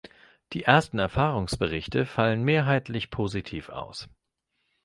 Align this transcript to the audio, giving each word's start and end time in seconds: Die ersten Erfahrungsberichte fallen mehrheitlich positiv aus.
Die 0.53 0.63
ersten 0.63 0.97
Erfahrungsberichte 0.97 2.07
fallen 2.07 2.41
mehrheitlich 2.43 3.11
positiv 3.11 3.69
aus. 3.69 4.09